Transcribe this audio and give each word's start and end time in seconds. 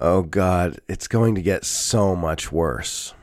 Oh 0.00 0.22
God, 0.22 0.78
it's 0.88 1.08
going 1.08 1.34
to 1.34 1.42
get 1.42 1.64
so 1.64 2.14
much 2.14 2.52
worse. 2.52 3.14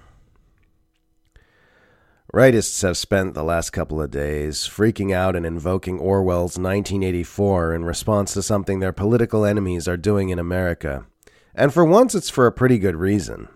Rightists 2.34 2.82
have 2.82 2.98
spent 2.98 3.34
the 3.34 3.46
last 3.46 3.70
couple 3.70 4.02
of 4.02 4.12
days 4.12 4.68
freaking 4.68 5.14
out 5.14 5.38
and 5.38 5.46
invoking 5.46 6.00
Orwell's 6.00 6.58
1984 6.58 7.76
in 7.76 7.86
response 7.86 8.34
to 8.34 8.44
something 8.44 8.82
their 8.82 8.92
political 8.92 9.46
enemies 9.46 9.88
are 9.88 9.96
doing 9.96 10.28
in 10.28 10.38
America. 10.38 11.06
And 11.54 11.74
for 11.74 11.86
once, 11.86 12.14
it's 12.14 12.30
for 12.30 12.46
a 12.46 12.52
pretty 12.52 12.78
good 12.78 12.98
reason. 12.98 13.48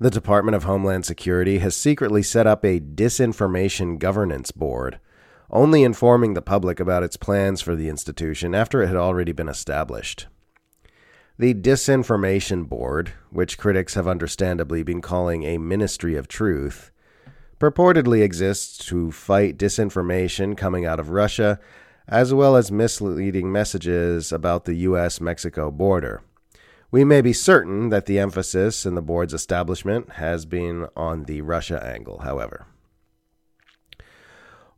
The 0.00 0.10
Department 0.10 0.56
of 0.56 0.64
Homeland 0.64 1.06
Security 1.06 1.58
has 1.58 1.76
secretly 1.76 2.24
set 2.24 2.48
up 2.48 2.64
a 2.64 2.80
disinformation 2.80 4.00
governance 4.00 4.50
board, 4.50 4.98
only 5.48 5.84
informing 5.84 6.34
the 6.34 6.42
public 6.42 6.80
about 6.80 7.04
its 7.04 7.16
plans 7.16 7.60
for 7.60 7.76
the 7.76 7.88
institution 7.88 8.52
after 8.52 8.82
it 8.82 8.88
had 8.88 8.96
already 8.96 9.30
been 9.30 9.48
established. 9.48 10.26
The 11.42 11.54
Disinformation 11.54 12.68
Board, 12.68 13.14
which 13.30 13.58
critics 13.58 13.94
have 13.94 14.06
understandably 14.06 14.84
been 14.84 15.00
calling 15.00 15.42
a 15.42 15.58
Ministry 15.58 16.14
of 16.14 16.28
Truth, 16.28 16.92
purportedly 17.58 18.22
exists 18.22 18.78
to 18.86 19.10
fight 19.10 19.58
disinformation 19.58 20.56
coming 20.56 20.86
out 20.86 21.00
of 21.00 21.10
Russia, 21.10 21.58
as 22.06 22.32
well 22.32 22.54
as 22.54 22.70
misleading 22.70 23.50
messages 23.50 24.30
about 24.30 24.66
the 24.66 24.74
US 24.86 25.20
Mexico 25.20 25.72
border. 25.72 26.22
We 26.92 27.02
may 27.02 27.20
be 27.20 27.32
certain 27.32 27.88
that 27.88 28.06
the 28.06 28.20
emphasis 28.20 28.86
in 28.86 28.94
the 28.94 29.02
board's 29.02 29.34
establishment 29.34 30.12
has 30.12 30.44
been 30.46 30.86
on 30.96 31.24
the 31.24 31.40
Russia 31.40 31.84
angle, 31.84 32.18
however. 32.18 32.66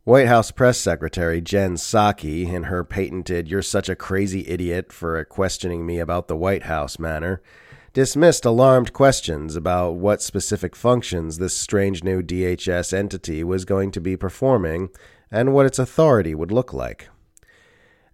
White 0.05 0.27
House 0.27 0.51
Press 0.51 0.77
Secretary 0.77 1.41
Jen 1.41 1.77
Psaki, 1.77 2.47
in 2.47 2.65
her 2.65 2.83
patented 2.83 3.47
You're 3.47 3.63
Such 3.63 3.89
a 3.89 3.95
Crazy 3.95 4.47
Idiot 4.47 4.93
for 4.93 5.25
questioning 5.25 5.83
me 5.83 5.97
about 5.97 6.27
the 6.27 6.37
White 6.37 6.65
House 6.65 6.99
manner, 6.99 7.41
dismissed 7.91 8.45
alarmed 8.45 8.93
questions 8.93 9.55
about 9.55 9.95
what 9.95 10.21
specific 10.21 10.75
functions 10.75 11.39
this 11.39 11.55
strange 11.55 12.03
new 12.03 12.21
DHS 12.21 12.93
entity 12.93 13.43
was 13.43 13.65
going 13.65 13.89
to 13.89 13.99
be 13.99 14.15
performing 14.15 14.89
and 15.31 15.55
what 15.55 15.65
its 15.65 15.79
authority 15.79 16.35
would 16.35 16.51
look 16.51 16.71
like. 16.71 17.09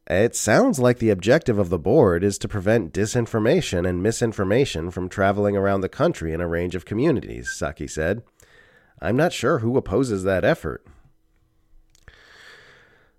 It 0.08 0.34
sounds 0.34 0.80
like 0.80 1.00
the 1.00 1.10
objective 1.10 1.60
of 1.60 1.68
the 1.68 1.78
board 1.78 2.24
is 2.24 2.38
to 2.38 2.48
prevent 2.48 2.94
disinformation 2.94 3.86
and 3.86 4.02
misinformation 4.02 4.92
from 4.92 5.10
traveling 5.10 5.58
around 5.58 5.82
the 5.82 5.90
country 5.90 6.32
in 6.32 6.40
a 6.40 6.48
range 6.48 6.74
of 6.74 6.86
communities, 6.86 7.54
Psaki 7.54 7.90
said. 7.90 8.24
I'm 9.02 9.18
not 9.18 9.34
sure 9.34 9.60
who 9.60 9.76
opposes 9.76 10.24
that 10.24 10.46
effort. 10.46 10.86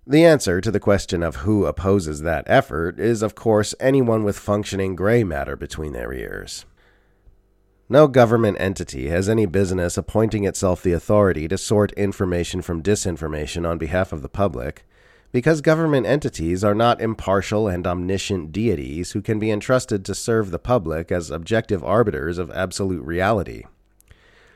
The 0.05 0.25
answer 0.25 0.59
to 0.59 0.69
the 0.69 0.81
question 0.81 1.23
of 1.23 1.37
who 1.37 1.65
opposes 1.65 2.21
that 2.21 2.43
effort 2.47 2.99
is, 2.99 3.21
of 3.21 3.35
course, 3.35 3.73
anyone 3.79 4.25
with 4.25 4.37
functioning 4.37 4.97
gray 4.97 5.23
matter 5.23 5.55
between 5.55 5.93
their 5.93 6.11
ears. 6.11 6.65
No 7.87 8.07
government 8.07 8.57
entity 8.59 9.07
has 9.07 9.29
any 9.29 9.45
business 9.45 9.97
appointing 9.97 10.43
itself 10.43 10.83
the 10.83 10.91
authority 10.91 11.47
to 11.47 11.57
sort 11.57 11.93
information 11.93 12.61
from 12.61 12.83
disinformation 12.83 13.65
on 13.65 13.77
behalf 13.77 14.11
of 14.11 14.21
the 14.21 14.29
public, 14.29 14.85
because 15.31 15.61
government 15.61 16.05
entities 16.05 16.65
are 16.65 16.75
not 16.75 17.01
impartial 17.01 17.69
and 17.69 17.87
omniscient 17.87 18.51
deities 18.51 19.13
who 19.13 19.21
can 19.21 19.39
be 19.39 19.51
entrusted 19.51 20.03
to 20.03 20.13
serve 20.13 20.51
the 20.51 20.59
public 20.59 21.13
as 21.13 21.31
objective 21.31 21.81
arbiters 21.81 22.37
of 22.37 22.51
absolute 22.51 23.03
reality. 23.03 23.63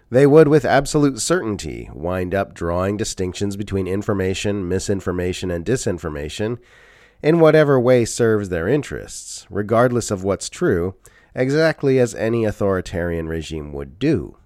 They 0.10 0.26
would, 0.26 0.48
with 0.48 0.64
absolute 0.64 1.20
certainty, 1.20 1.90
wind 1.94 2.34
up 2.34 2.54
drawing 2.54 2.96
distinctions 2.96 3.58
between 3.58 3.88
information, 3.88 4.68
misinformation, 4.68 5.52
and 5.52 5.66
disinformation 5.66 6.60
in 7.22 7.40
whatever 7.40 7.80
way 7.80 8.06
serves 8.06 8.50
their 8.50 8.68
interests, 8.68 9.46
regardless 9.50 10.10
of 10.12 10.24
what's 10.24 10.50
true, 10.50 10.96
exactly 11.36 12.00
as 12.00 12.16
any 12.16 12.46
authoritarian 12.46 13.28
regime 13.28 13.74
would 13.74 14.00
do. 14.00 14.38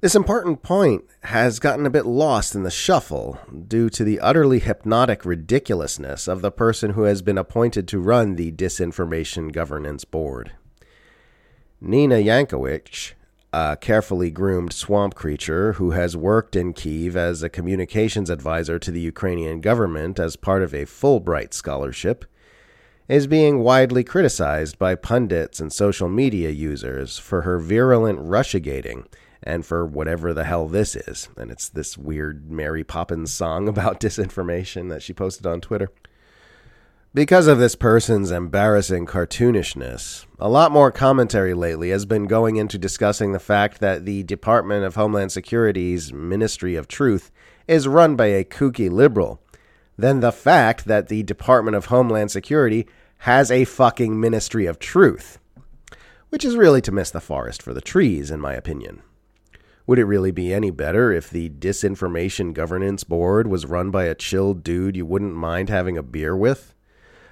This 0.00 0.14
important 0.14 0.62
point 0.62 1.04
has 1.22 1.58
gotten 1.58 1.86
a 1.86 1.90
bit 1.90 2.04
lost 2.04 2.54
in 2.54 2.62
the 2.62 2.70
shuffle 2.70 3.38
due 3.66 3.88
to 3.90 4.04
the 4.04 4.20
utterly 4.20 4.58
hypnotic 4.58 5.24
ridiculousness 5.24 6.28
of 6.28 6.42
the 6.42 6.50
person 6.50 6.90
who 6.90 7.04
has 7.04 7.22
been 7.22 7.38
appointed 7.38 7.88
to 7.88 8.00
run 8.00 8.36
the 8.36 8.52
Disinformation 8.52 9.50
Governance 9.50 10.04
Board. 10.04 10.52
Nina 11.80 12.16
Jankowicz, 12.16 13.14
a 13.54 13.76
carefully 13.76 14.32
groomed 14.32 14.72
swamp 14.72 15.14
creature 15.14 15.74
who 15.74 15.92
has 15.92 16.16
worked 16.16 16.56
in 16.56 16.72
Kiev 16.72 17.16
as 17.16 17.40
a 17.40 17.48
communications 17.48 18.28
advisor 18.28 18.80
to 18.80 18.90
the 18.90 19.00
Ukrainian 19.00 19.60
government 19.60 20.18
as 20.18 20.34
part 20.34 20.64
of 20.64 20.74
a 20.74 20.86
Fulbright 20.86 21.54
scholarship, 21.54 22.24
is 23.06 23.28
being 23.28 23.60
widely 23.60 24.02
criticized 24.02 24.76
by 24.76 24.96
pundits 24.96 25.60
and 25.60 25.72
social 25.72 26.08
media 26.08 26.50
users 26.50 27.16
for 27.16 27.42
her 27.42 27.60
virulent 27.60 28.18
Russiagating 28.18 29.06
and 29.40 29.64
for 29.64 29.86
whatever 29.86 30.34
the 30.34 30.42
hell 30.42 30.66
this 30.66 30.96
is. 30.96 31.28
And 31.36 31.52
it's 31.52 31.68
this 31.68 31.96
weird 31.96 32.50
Mary 32.50 32.82
Poppins 32.82 33.32
song 33.32 33.68
about 33.74 34.00
disinformation 34.00 34.88
that 34.88 35.02
she 35.02 35.12
posted 35.12 35.46
on 35.46 35.60
Twitter. 35.60 35.92
Because 37.14 37.46
of 37.46 37.60
this 37.60 37.76
person's 37.76 38.32
embarrassing 38.32 39.06
cartoonishness, 39.06 40.26
a 40.40 40.48
lot 40.48 40.72
more 40.72 40.90
commentary 40.90 41.54
lately 41.54 41.90
has 41.90 42.04
been 42.04 42.26
going 42.26 42.56
into 42.56 42.76
discussing 42.76 43.30
the 43.30 43.38
fact 43.38 43.78
that 43.78 44.04
the 44.04 44.24
Department 44.24 44.84
of 44.84 44.96
Homeland 44.96 45.30
Security's 45.30 46.12
Ministry 46.12 46.74
of 46.74 46.88
Truth 46.88 47.30
is 47.68 47.86
run 47.86 48.16
by 48.16 48.26
a 48.26 48.42
kooky 48.42 48.90
liberal, 48.90 49.40
than 49.96 50.18
the 50.18 50.32
fact 50.32 50.86
that 50.86 51.06
the 51.06 51.22
Department 51.22 51.76
of 51.76 51.84
Homeland 51.84 52.32
Security 52.32 52.84
has 53.18 53.48
a 53.48 53.64
fucking 53.64 54.18
Ministry 54.18 54.66
of 54.66 54.80
Truth. 54.80 55.38
Which 56.30 56.44
is 56.44 56.56
really 56.56 56.80
to 56.80 56.90
miss 56.90 57.12
the 57.12 57.20
forest 57.20 57.62
for 57.62 57.72
the 57.72 57.80
trees, 57.80 58.32
in 58.32 58.40
my 58.40 58.54
opinion. 58.54 59.02
Would 59.86 60.00
it 60.00 60.06
really 60.06 60.32
be 60.32 60.52
any 60.52 60.72
better 60.72 61.12
if 61.12 61.30
the 61.30 61.48
Disinformation 61.48 62.52
Governance 62.52 63.04
Board 63.04 63.46
was 63.46 63.66
run 63.66 63.92
by 63.92 64.06
a 64.06 64.16
chill 64.16 64.52
dude 64.52 64.96
you 64.96 65.06
wouldn't 65.06 65.36
mind 65.36 65.68
having 65.68 65.96
a 65.96 66.02
beer 66.02 66.36
with? 66.36 66.72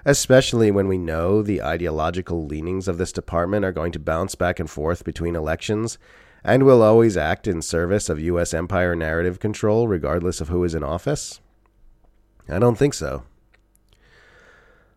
Especially 0.04 0.70
when 0.70 0.88
we 0.88 0.98
know 0.98 1.42
the 1.42 1.62
ideological 1.62 2.44
leanings 2.44 2.88
of 2.88 2.98
this 2.98 3.12
department 3.12 3.64
are 3.64 3.72
going 3.72 3.92
to 3.92 3.98
bounce 3.98 4.34
back 4.34 4.58
and 4.58 4.68
forth 4.68 5.04
between 5.04 5.36
elections 5.36 5.98
and 6.44 6.64
will 6.64 6.82
always 6.82 7.16
act 7.16 7.46
in 7.46 7.62
service 7.62 8.08
of 8.08 8.18
U.S. 8.18 8.52
empire 8.52 8.96
narrative 8.96 9.38
control 9.38 9.86
regardless 9.86 10.40
of 10.40 10.48
who 10.48 10.64
is 10.64 10.74
in 10.74 10.82
office? 10.82 11.40
I 12.48 12.58
don't 12.58 12.76
think 12.76 12.94
so. 12.94 13.22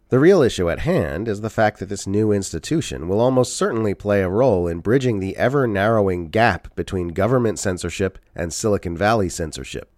The 0.09 0.19
real 0.19 0.41
issue 0.41 0.69
at 0.69 0.79
hand 0.79 1.27
is 1.27 1.41
the 1.41 1.49
fact 1.49 1.79
that 1.79 1.89
this 1.89 2.05
new 2.05 2.31
institution 2.31 3.07
will 3.07 3.19
almost 3.19 3.55
certainly 3.55 3.93
play 3.93 4.21
a 4.21 4.29
role 4.29 4.67
in 4.67 4.79
bridging 4.79 5.19
the 5.19 5.35
ever 5.35 5.67
narrowing 5.67 6.29
gap 6.29 6.75
between 6.75 7.09
government 7.09 7.57
censorship 7.57 8.19
and 8.35 8.53
Silicon 8.53 8.95
Valley 8.95 9.29
censorship. 9.29 9.91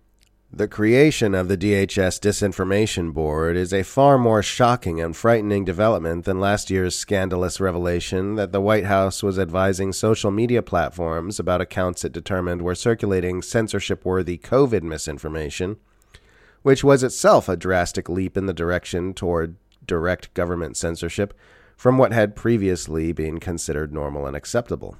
The 0.51 0.69
creation 0.69 1.35
of 1.35 1.49
the 1.49 1.57
DHS 1.57 2.21
Disinformation 2.21 3.13
Board 3.13 3.57
is 3.57 3.73
a 3.73 3.83
far 3.83 4.17
more 4.17 4.41
shocking 4.41 5.01
and 5.01 5.13
frightening 5.13 5.65
development 5.65 6.23
than 6.23 6.39
last 6.39 6.69
year's 6.69 6.97
scandalous 6.97 7.59
revelation 7.59 8.35
that 8.35 8.53
the 8.53 8.61
White 8.61 8.85
House 8.85 9.21
was 9.21 9.37
advising 9.37 9.91
social 9.91 10.31
media 10.31 10.61
platforms 10.61 11.37
about 11.37 11.59
accounts 11.59 12.05
it 12.05 12.13
determined 12.13 12.61
were 12.61 12.75
circulating 12.75 13.41
censorship 13.41 14.05
worthy 14.05 14.37
COVID 14.37 14.83
misinformation, 14.83 15.75
which 16.61 16.81
was 16.81 17.03
itself 17.03 17.49
a 17.49 17.57
drastic 17.57 18.07
leap 18.07 18.37
in 18.37 18.45
the 18.45 18.53
direction 18.53 19.13
toward 19.13 19.57
direct 19.85 20.33
government 20.33 20.77
censorship 20.77 21.33
from 21.75 21.97
what 21.97 22.13
had 22.13 22.37
previously 22.37 23.11
been 23.11 23.41
considered 23.41 23.91
normal 23.93 24.25
and 24.25 24.35
acceptable. 24.35 24.97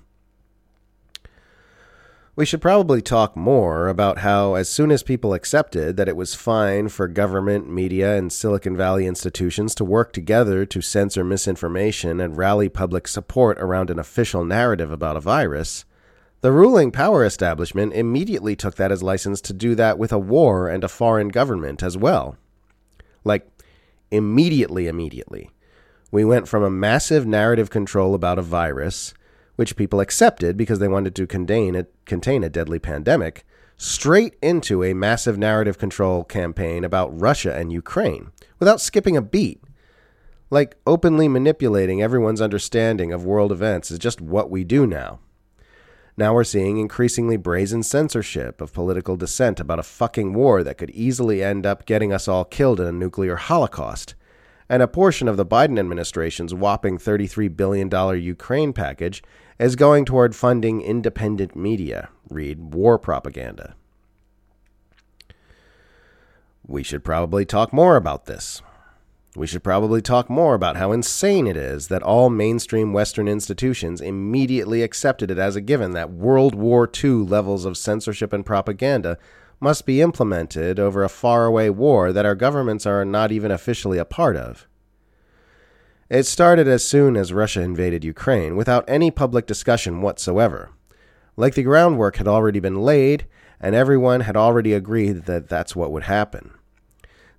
We 2.37 2.45
should 2.45 2.61
probably 2.61 3.01
talk 3.01 3.35
more 3.35 3.87
about 3.87 4.19
how, 4.19 4.53
as 4.53 4.69
soon 4.69 4.91
as 4.91 5.01
people 5.01 5.33
accepted 5.33 5.97
that 5.97 6.07
it 6.07 6.15
was 6.15 6.35
fine 6.35 6.87
for 6.89 7.07
government, 7.07 7.67
media, 7.67 8.15
and 8.15 8.31
Silicon 8.31 8.77
Valley 8.77 9.07
institutions 9.07 9.73
to 9.73 9.83
work 9.83 10.13
together 10.13 10.63
to 10.63 10.79
censor 10.79 11.23
misinformation 11.23 12.21
and 12.21 12.37
rally 12.37 12.69
public 12.69 13.07
support 13.07 13.57
around 13.57 13.89
an 13.89 13.97
official 13.97 14.45
narrative 14.45 14.91
about 14.91 15.17
a 15.17 15.19
virus, 15.19 15.83
the 16.41 16.51
ruling 16.51 16.91
power 16.91 17.25
establishment 17.25 17.93
immediately 17.93 18.55
took 18.55 18.75
that 18.75 18.91
as 18.91 19.01
license 19.01 19.41
to 19.41 19.51
do 19.51 19.73
that 19.73 19.97
with 19.97 20.11
a 20.11 20.19
war 20.19 20.69
and 20.69 20.83
a 20.83 20.87
foreign 20.87 21.29
government 21.29 21.81
as 21.81 21.97
well. 21.97 22.37
Like, 23.23 23.49
immediately, 24.11 24.85
immediately. 24.85 25.49
We 26.11 26.23
went 26.23 26.47
from 26.47 26.61
a 26.61 26.69
massive 26.69 27.25
narrative 27.25 27.71
control 27.71 28.13
about 28.13 28.37
a 28.37 28.43
virus, 28.43 29.15
which 29.57 29.75
people 29.75 29.99
accepted 29.99 30.55
because 30.55 30.79
they 30.79 30.87
wanted 30.87 31.13
to 31.15 31.27
contain 31.27 31.75
a, 31.75 31.85
contain 32.05 32.43
a 32.43 32.49
deadly 32.49 32.79
pandemic, 32.79 33.45
straight 33.75 34.35
into 34.41 34.83
a 34.83 34.93
massive 34.93 35.37
narrative 35.37 35.77
control 35.77 36.23
campaign 36.23 36.83
about 36.83 37.19
Russia 37.19 37.53
and 37.55 37.73
Ukraine 37.73 38.31
without 38.59 38.79
skipping 38.79 39.17
a 39.17 39.21
beat. 39.21 39.61
Like 40.49 40.77
openly 40.87 41.27
manipulating 41.27 42.01
everyone's 42.01 42.41
understanding 42.41 43.11
of 43.11 43.25
world 43.25 43.51
events 43.51 43.91
is 43.91 43.99
just 43.99 44.21
what 44.21 44.49
we 44.49 44.63
do 44.63 44.87
now. 44.87 45.19
Now 46.15 46.33
we're 46.33 46.43
seeing 46.43 46.77
increasingly 46.77 47.37
brazen 47.37 47.83
censorship 47.83 48.61
of 48.61 48.73
political 48.73 49.17
dissent 49.17 49.59
about 49.59 49.79
a 49.79 49.83
fucking 49.83 50.33
war 50.33 50.63
that 50.63 50.77
could 50.77 50.89
easily 50.91 51.43
end 51.43 51.65
up 51.65 51.85
getting 51.85 52.13
us 52.13 52.27
all 52.27 52.45
killed 52.45 52.79
in 52.79 52.87
a 52.87 52.91
nuclear 52.91 53.35
holocaust. 53.35 54.15
And 54.69 54.81
a 54.81 54.87
portion 54.87 55.27
of 55.27 55.37
the 55.37 55.45
Biden 55.45 55.79
administration's 55.79 56.53
whopping 56.53 56.97
$33 56.97 57.55
billion 57.55 57.89
Ukraine 58.21 58.73
package 58.73 59.23
is 59.59 59.75
going 59.75 60.05
toward 60.05 60.35
funding 60.35 60.81
independent 60.81 61.55
media, 61.55 62.09
read 62.29 62.73
war 62.73 62.99
propaganda. 62.99 63.75
We 66.65 66.83
should 66.83 67.03
probably 67.03 67.45
talk 67.45 67.71
more 67.71 67.95
about 67.95 68.25
this. 68.25 68.61
We 69.37 69.47
should 69.47 69.63
probably 69.63 70.01
talk 70.01 70.29
more 70.29 70.55
about 70.55 70.77
how 70.77 70.91
insane 70.91 71.47
it 71.47 71.55
is 71.55 71.89
that 71.89 72.01
all 72.01 72.29
mainstream 72.29 72.91
Western 72.91 73.27
institutions 73.27 74.01
immediately 74.01 74.81
accepted 74.81 75.29
it 75.29 75.37
as 75.37 75.55
a 75.55 75.61
given 75.61 75.91
that 75.91 76.11
World 76.11 76.55
War 76.55 76.89
II 76.91 77.11
levels 77.11 77.63
of 77.63 77.77
censorship 77.77 78.33
and 78.33 78.45
propaganda 78.45 79.17
must 79.59 79.85
be 79.85 80.01
implemented 80.01 80.79
over 80.79 81.03
a 81.03 81.09
faraway 81.09 81.69
war 81.69 82.13
that 82.13 82.25
our 82.25 82.35
governments 82.35 82.85
are 82.85 83.03
not 83.03 83.31
even 83.31 83.51
officially 83.51 83.97
a 83.97 84.05
part 84.05 84.35
of. 84.35 84.67
It 86.09 86.23
started 86.23 86.67
as 86.67 86.87
soon 86.87 87.17
as 87.17 87.33
Russia 87.33 87.61
invaded 87.61 88.05
Ukraine 88.05 88.55
without 88.55 88.85
any 88.87 89.11
public 89.11 89.45
discussion 89.45 90.01
whatsoever. 90.01 90.69
Like 91.35 91.55
the 91.55 91.63
groundwork 91.63 92.15
had 92.15 92.27
already 92.27 92.59
been 92.59 92.81
laid, 92.81 93.27
and 93.59 93.75
everyone 93.75 94.21
had 94.21 94.37
already 94.37 94.73
agreed 94.73 95.25
that 95.25 95.49
that's 95.49 95.75
what 95.75 95.91
would 95.91 96.03
happen. 96.03 96.51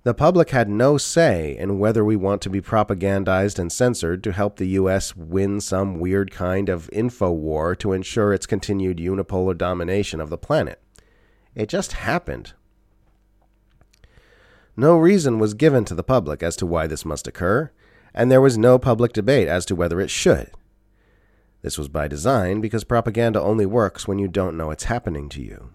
The 0.03 0.13
public 0.13 0.51
had 0.51 0.69
no 0.69 0.97
say 0.97 1.57
in 1.57 1.79
whether 1.79 2.05
we 2.05 2.15
want 2.15 2.41
to 2.43 2.49
be 2.49 2.61
propagandized 2.61 3.59
and 3.59 3.71
censored 3.71 4.23
to 4.23 4.31
help 4.31 4.55
the 4.55 4.69
US 4.69 5.15
win 5.15 5.59
some 5.59 5.99
weird 5.99 6.31
kind 6.31 6.69
of 6.69 6.89
info 6.93 7.31
war 7.31 7.75
to 7.75 7.91
ensure 7.91 8.33
its 8.33 8.45
continued 8.45 8.97
unipolar 8.97 9.57
domination 9.57 10.21
of 10.21 10.29
the 10.29 10.37
planet. 10.37 10.81
It 11.55 11.69
just 11.69 11.93
happened. 11.93 12.53
No 14.77 14.97
reason 14.97 15.39
was 15.39 15.53
given 15.53 15.83
to 15.85 15.95
the 15.95 16.03
public 16.03 16.41
as 16.41 16.55
to 16.57 16.65
why 16.65 16.87
this 16.87 17.03
must 17.03 17.27
occur, 17.27 17.71
and 18.13 18.31
there 18.31 18.41
was 18.41 18.57
no 18.57 18.79
public 18.79 19.13
debate 19.13 19.47
as 19.47 19.65
to 19.65 19.75
whether 19.75 19.99
it 19.99 20.09
should. 20.09 20.51
This 21.61 21.77
was 21.77 21.89
by 21.89 22.07
design 22.07 22.61
because 22.61 22.83
propaganda 22.85 23.41
only 23.41 23.65
works 23.65 24.07
when 24.07 24.19
you 24.19 24.27
don't 24.27 24.55
know 24.55 24.71
it's 24.71 24.85
happening 24.85 25.27
to 25.29 25.41
you. 25.41 25.71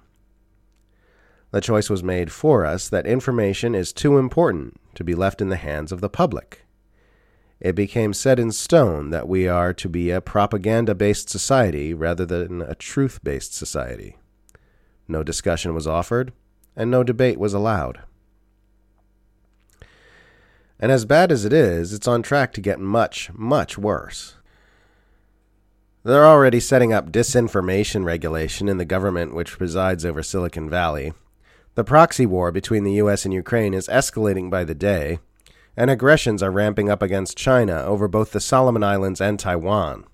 The 1.50 1.61
choice 1.61 1.91
was 1.91 2.03
made 2.03 2.32
for 2.32 2.65
us 2.65 2.88
that 2.88 3.06
information 3.06 3.75
is 3.75 3.93
too 3.93 4.19
important 4.19 4.81
to 4.94 5.05
be 5.05 5.15
left 5.15 5.41
in 5.41 5.50
the 5.50 5.56
hands 5.56 5.93
of 5.93 6.00
the 6.00 6.09
public. 6.09 6.65
It 7.61 7.75
became 7.75 8.12
set 8.12 8.38
in 8.38 8.50
stone 8.50 9.11
that 9.11 9.29
we 9.29 9.47
are 9.47 9.73
to 9.75 9.88
be 9.88 10.11
a 10.11 10.21
propaganda 10.21 10.94
based 10.94 11.31
society 11.31 11.94
rather 11.94 12.26
than 12.26 12.61
a 12.62 12.75
truth 12.75 13.21
based 13.23 13.55
society. 13.55 14.17
No 15.08 15.22
discussion 15.22 15.74
was 15.74 15.86
offered, 15.86 16.32
and 16.76 16.90
no 16.90 17.02
debate 17.02 17.38
was 17.38 17.54
allowed. 17.54 18.00
And 20.80 20.90
as 20.90 21.04
bad 21.04 21.30
as 21.30 21.44
it 21.44 21.52
is, 21.52 21.92
it's 21.92 22.08
on 22.08 22.22
track 22.22 22.52
to 22.54 22.60
get 22.60 22.80
much, 22.80 23.30
much 23.32 23.78
worse. 23.78 24.36
They're 26.02 26.26
already 26.26 26.60
setting 26.60 26.92
up 26.92 27.10
disinformation 27.10 28.04
regulation 28.04 28.68
in 28.68 28.78
the 28.78 28.84
government 28.84 29.34
which 29.34 29.56
presides 29.56 30.04
over 30.04 30.22
Silicon 30.22 30.68
Valley, 30.68 31.12
the 31.74 31.84
proxy 31.84 32.24
war 32.24 32.52
between 32.52 32.84
the 32.84 32.92
US 32.94 33.24
and 33.24 33.34
Ukraine 33.34 33.74
is 33.74 33.88
escalating 33.88 34.48
by 34.48 34.62
the 34.62 34.76
day, 34.76 35.18
and 35.76 35.90
aggressions 35.90 36.40
are 36.42 36.50
ramping 36.50 36.88
up 36.88 37.02
against 37.02 37.36
China 37.36 37.82
over 37.82 38.06
both 38.06 38.30
the 38.30 38.40
Solomon 38.40 38.84
Islands 38.84 39.20
and 39.20 39.40
Taiwan. 39.40 40.04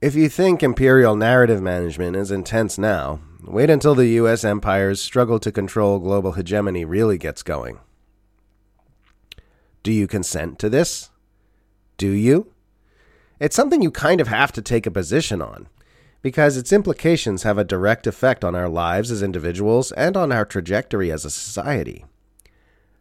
If 0.00 0.14
you 0.14 0.30
think 0.30 0.62
imperial 0.62 1.14
narrative 1.14 1.60
management 1.60 2.16
is 2.16 2.30
intense 2.30 2.78
now, 2.78 3.20
wait 3.42 3.68
until 3.68 3.94
the 3.94 4.06
US 4.06 4.44
empire's 4.44 4.98
struggle 4.98 5.38
to 5.40 5.52
control 5.52 5.98
global 5.98 6.32
hegemony 6.32 6.86
really 6.86 7.18
gets 7.18 7.42
going. 7.42 7.80
Do 9.82 9.92
you 9.92 10.06
consent 10.06 10.58
to 10.60 10.70
this? 10.70 11.10
Do 11.98 12.12
you? 12.12 12.50
It's 13.38 13.54
something 13.54 13.82
you 13.82 13.90
kind 13.90 14.22
of 14.22 14.28
have 14.28 14.52
to 14.52 14.62
take 14.62 14.86
a 14.86 14.90
position 14.90 15.42
on 15.42 15.68
because 16.22 16.56
its 16.56 16.72
implications 16.72 17.42
have 17.42 17.58
a 17.58 17.64
direct 17.64 18.06
effect 18.06 18.42
on 18.42 18.54
our 18.54 18.70
lives 18.70 19.10
as 19.10 19.22
individuals 19.22 19.92
and 19.92 20.16
on 20.16 20.32
our 20.32 20.46
trajectory 20.46 21.12
as 21.12 21.26
a 21.26 21.30
society. 21.30 22.06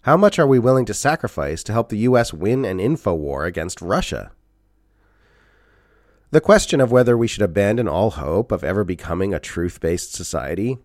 How 0.01 0.17
much 0.17 0.37
are 0.37 0.47
we 0.47 0.59
willing 0.59 0.85
to 0.85 0.93
sacrifice 0.93 1.63
to 1.63 1.71
help 1.71 1.87
the 1.87 1.99
US 1.99 2.33
win 2.33 2.65
an 2.65 2.81
info 2.81 3.13
war 3.13 3.45
against 3.45 3.81
Russia? 3.81 4.33
The 6.31 6.41
question 6.41 6.79
of 6.79 6.91
whether 6.91 7.17
we 7.17 7.27
should 7.27 7.41
abandon 7.41 7.87
all 7.87 8.11
hope 8.11 8.51
of 8.51 8.63
ever 8.63 8.83
becoming 8.83 9.33
a 9.33 9.39
truth 9.39 9.79
based 9.79 10.13
society 10.13 10.77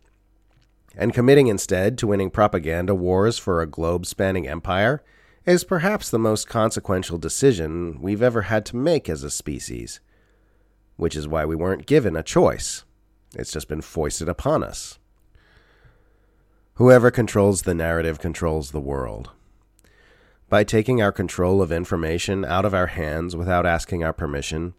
and 0.96 1.12
committing 1.12 1.48
instead 1.48 1.98
to 1.98 2.06
winning 2.06 2.30
propaganda 2.30 2.94
wars 2.94 3.38
for 3.38 3.60
a 3.60 3.66
globe 3.66 4.06
spanning 4.06 4.48
empire 4.48 5.02
is 5.44 5.64
perhaps 5.64 6.08
the 6.08 6.18
most 6.18 6.48
consequential 6.48 7.18
decision 7.18 8.00
we've 8.00 8.22
ever 8.22 8.42
had 8.42 8.64
to 8.66 8.76
make 8.76 9.08
as 9.08 9.22
a 9.22 9.30
species 9.30 10.00
which 10.96 11.16
is 11.16 11.28
why 11.28 11.44
we 11.44 11.56
weren't 11.56 11.86
given 11.86 12.16
a 12.16 12.22
choice. 12.22 12.84
It's 13.34 13.52
just 13.52 13.68
been 13.68 13.80
foisted 13.80 14.28
upon 14.28 14.62
us. 14.62 14.98
Whoever 16.74 17.10
controls 17.10 17.62
the 17.62 17.74
narrative 17.74 18.18
controls 18.18 18.70
the 18.70 18.80
world. 18.80 19.30
By 20.48 20.64
taking 20.64 21.02
our 21.02 21.12
control 21.12 21.62
of 21.62 21.72
information 21.72 22.44
out 22.44 22.64
of 22.64 22.74
our 22.74 22.88
hands 22.88 23.34
without 23.34 23.66
asking 23.66 24.04
our 24.04 24.12
permission, 24.12 24.74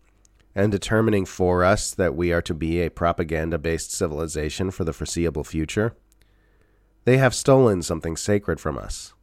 and 0.55 0.71
determining 0.71 1.25
for 1.25 1.65
us 1.65 1.91
that 1.91 2.15
we 2.15 2.31
are 2.31 2.41
to 2.41 2.53
be 2.53 2.81
a 2.81 2.89
propaganda 2.89 3.57
based 3.57 3.91
civilization 3.91 4.71
for 4.71 4.85
the 4.85 4.93
foreseeable 4.93 5.43
future, 5.43 5.93
they 7.03 7.17
have 7.17 7.35
stolen 7.35 7.81
something 7.81 8.15
sacred 8.15 8.59
from 8.59 8.77
us, 8.77 9.13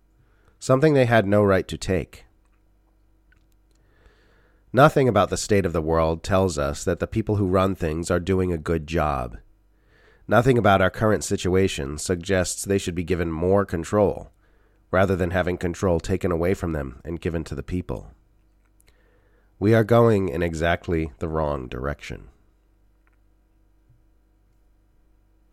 something 0.58 0.92
they 0.92 1.06
had 1.06 1.26
no 1.26 1.42
right 1.42 1.66
to 1.66 1.78
take. 1.78 2.26
Nothing 4.74 5.08
about 5.08 5.30
the 5.30 5.36
state 5.36 5.66
of 5.66 5.72
the 5.72 5.82
world 5.82 6.22
tells 6.22 6.58
us 6.58 6.84
that 6.84 6.98
the 6.98 7.06
people 7.06 7.36
who 7.36 7.46
run 7.46 7.74
things 7.74 8.10
are 8.10 8.20
doing 8.20 8.52
a 8.52 8.58
good 8.58 8.86
job. 8.86 9.36
Nothing 10.28 10.56
about 10.56 10.80
our 10.80 10.90
current 10.90 11.24
situation 11.24 11.98
suggests 11.98 12.64
they 12.64 12.78
should 12.78 12.94
be 12.94 13.04
given 13.04 13.30
more 13.30 13.66
control, 13.66 14.30
rather 14.90 15.16
than 15.16 15.30
having 15.30 15.58
control 15.58 15.98
taken 15.98 16.30
away 16.30 16.54
from 16.54 16.72
them 16.72 17.00
and 17.04 17.20
given 17.20 17.44
to 17.44 17.54
the 17.54 17.62
people. 17.62 18.12
We 19.62 19.74
are 19.74 19.84
going 19.84 20.28
in 20.28 20.42
exactly 20.42 21.12
the 21.20 21.28
wrong 21.28 21.68
direction. 21.68 22.31